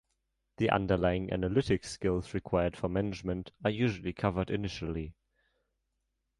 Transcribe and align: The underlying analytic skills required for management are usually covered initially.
The 0.57 0.71
underlying 0.71 1.31
analytic 1.31 1.83
skills 1.83 2.33
required 2.33 2.75
for 2.75 2.89
management 2.89 3.51
are 3.63 3.69
usually 3.69 4.13
covered 4.13 4.49
initially. 4.49 5.13